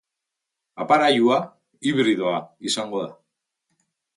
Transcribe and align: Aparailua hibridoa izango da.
Aparailua 0.85 1.37
hibridoa 1.91 2.35
izango 2.71 3.07
da. 3.07 3.13